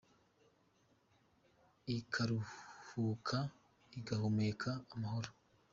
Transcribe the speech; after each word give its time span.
Ikaruhuka 1.97 3.37
igahumeka 3.99 4.69
amahoro. 4.93 5.29